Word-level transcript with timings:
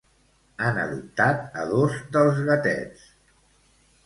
Han 0.67 0.79
adoptat 0.83 1.43
a 1.65 1.67
dos 1.73 2.01
dels 2.17 2.41
gatets. 2.49 3.05